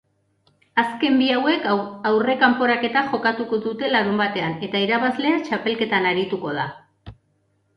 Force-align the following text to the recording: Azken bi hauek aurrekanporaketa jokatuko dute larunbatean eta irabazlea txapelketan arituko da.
Azken 0.83 1.19
bi 1.21 1.25
hauek 1.33 1.67
aurrekanporaketa 1.73 3.03
jokatuko 3.11 3.59
dute 3.67 3.91
larunbatean 3.93 4.57
eta 4.69 4.83
irabazlea 4.87 5.37
txapelketan 5.51 6.09
arituko 6.15 6.57
da. 6.63 6.67